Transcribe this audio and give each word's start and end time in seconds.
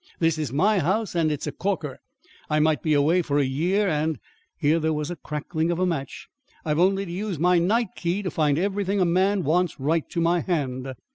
This 0.17 0.39
is 0.39 0.51
my 0.51 0.79
house 0.79 1.13
and 1.13 1.31
it's 1.31 1.45
a 1.45 1.51
corker. 1.51 1.99
I 2.49 2.59
might 2.59 2.81
be 2.81 2.95
away 2.95 3.21
for 3.21 3.37
a 3.37 3.45
year 3.45 3.87
and" 3.87 4.17
here 4.57 4.79
there 4.79 4.93
was 4.95 5.09
the 5.09 5.15
crackling 5.15 5.69
of 5.69 5.77
a 5.77 5.85
match 5.85 6.27
"I've 6.65 6.79
only 6.79 7.05
to 7.05 7.11
use 7.11 7.37
my 7.37 7.59
night 7.59 7.89
key 7.95 8.23
to 8.23 8.31
find 8.31 8.57
everything 8.57 8.99
a 8.99 9.05
man 9.05 9.43
wants 9.43 9.79
right 9.79 10.09
to 10.09 10.19
my 10.19 10.39
hand." 10.39 10.93